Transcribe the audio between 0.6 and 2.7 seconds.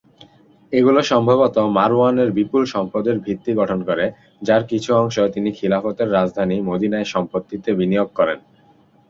এগুলো সম্ভবত মারওয়ানের বিপুল